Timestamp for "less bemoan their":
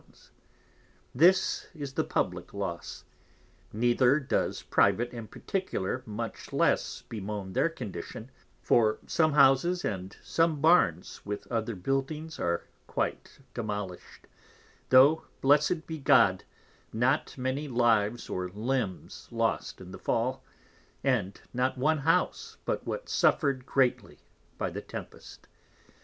6.51-7.69